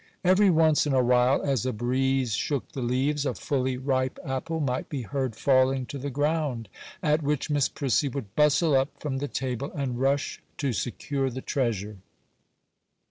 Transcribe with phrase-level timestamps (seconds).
[0.23, 4.59] Every once in a while, as a breeze shook the leaves, a fully ripe apple
[4.59, 6.69] might be heard falling to the ground,
[7.03, 11.41] at which Miss Prissy would bustle up from the table and rush to secure the
[11.43, 11.97] treasure.